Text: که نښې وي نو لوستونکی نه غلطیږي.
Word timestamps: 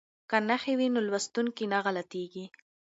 که 0.29 0.37
نښې 0.47 0.73
وي 0.77 0.87
نو 0.93 0.99
لوستونکی 1.07 1.65
نه 1.73 1.79
غلطیږي. 1.85 2.45